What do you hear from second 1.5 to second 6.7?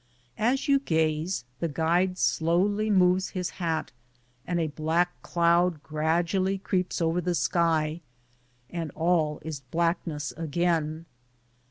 the guide slowly moves his hat, and a black cloud gradually